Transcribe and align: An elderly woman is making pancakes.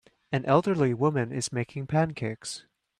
An 0.31 0.43
elderly 0.45 0.95
woman 0.95 1.31
is 1.31 1.53
making 1.53 1.85
pancakes. 1.85 2.65